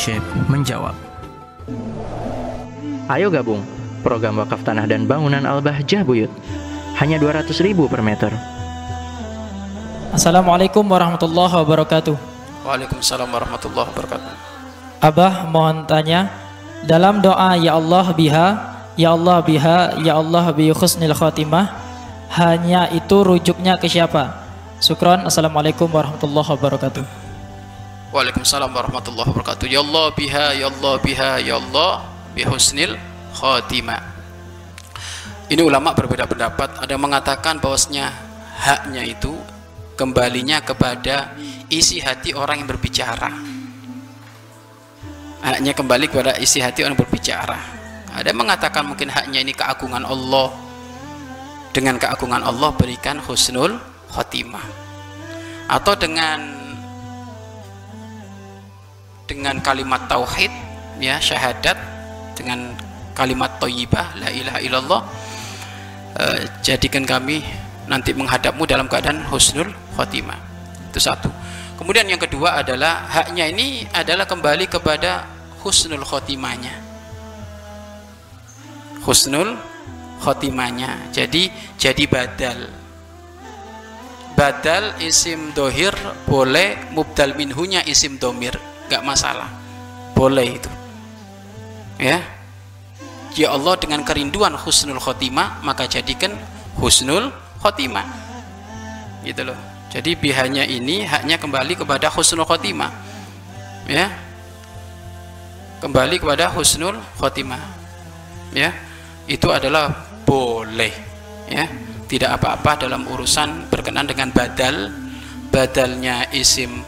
[0.00, 0.96] Syekh menjawab.
[3.12, 3.60] Ayo gabung
[4.00, 6.32] program wakaf tanah dan bangunan Al-Bahjah Buyut.
[6.96, 8.32] Hanya 200 ribu per meter.
[10.16, 12.16] Assalamualaikum warahmatullahi wabarakatuh.
[12.64, 14.32] Waalaikumsalam warahmatullahi wabarakatuh.
[15.04, 16.32] Abah mohon tanya,
[16.88, 18.48] dalam doa ya Allah biha,
[18.96, 21.76] ya Allah biha, ya Allah bi husnil khatimah,
[22.40, 24.48] hanya itu rujuknya ke siapa?
[24.80, 25.28] Syukron.
[25.28, 27.29] Assalamualaikum warahmatullahi wabarakatuh.
[28.10, 29.70] Waalaikumsalam warahmatullahi wabarakatuh.
[29.70, 32.98] Ya Allah biha, ya Allah biha, ya Allah bi husnil
[33.38, 34.02] khatimah.
[35.46, 36.82] Ini ulama berbeda pendapat.
[36.82, 38.10] Ada yang mengatakan bahwasanya
[38.58, 39.30] haknya itu
[39.94, 41.38] kembalinya kepada
[41.70, 43.30] isi hati orang yang berbicara.
[45.46, 47.58] Haknya kembali kepada isi hati orang yang berbicara.
[48.10, 50.50] Ada yang mengatakan mungkin haknya ini keagungan Allah.
[51.70, 53.78] Dengan keagungan Allah berikan husnul
[54.10, 54.66] khotimah.
[55.70, 56.58] Atau dengan
[59.30, 60.50] dengan kalimat tauhid
[60.98, 61.78] ya syahadat
[62.34, 62.74] dengan
[63.14, 65.02] kalimat thayyibah la ilaha illallah
[66.18, 67.46] uh, jadikan kami
[67.86, 70.38] nanti menghadapmu dalam keadaan husnul khotimah.
[70.90, 71.30] Itu satu.
[71.78, 75.26] Kemudian yang kedua adalah haknya ini adalah kembali kepada
[75.62, 76.74] husnul khotimahnya.
[79.02, 79.58] Husnul
[80.22, 81.10] khotimahnya.
[81.10, 82.70] Jadi jadi badal.
[84.38, 85.92] Badal isim dohir
[86.24, 89.46] boleh mubdal minhunya isim domir gak masalah.
[90.18, 90.70] Boleh itu.
[92.02, 92.18] Ya.
[93.38, 96.34] Ya Allah dengan kerinduan husnul khotimah maka jadikan
[96.74, 97.30] husnul
[97.62, 98.04] khotimah.
[99.22, 99.56] Gitu loh.
[99.94, 102.90] Jadi bihanya ini haknya kembali kepada husnul khotimah.
[103.86, 104.10] Ya.
[105.78, 107.62] Kembali kepada husnul khotimah.
[108.50, 108.74] Ya.
[109.30, 109.94] Itu adalah
[110.26, 110.92] boleh.
[111.46, 111.70] Ya.
[112.10, 114.90] Tidak apa-apa dalam urusan berkenan dengan badal.
[115.50, 116.82] Badalnya isim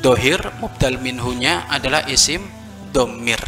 [0.00, 2.42] dohir mubdal minhunya adalah isim
[2.90, 3.40] domir.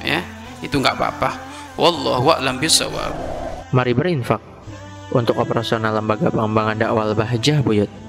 [0.00, 0.22] Ya
[0.60, 1.30] itu nggak apa-apa.
[1.76, 3.12] Wallahu a'lam bisawab
[3.68, 4.40] Mari berinfak
[5.12, 8.05] untuk operasional lembaga pengembangan dakwah Bahjah Buyut.